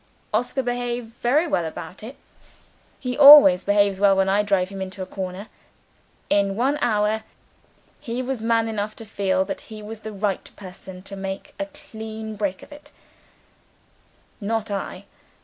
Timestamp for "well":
1.45-1.63, 3.99-4.17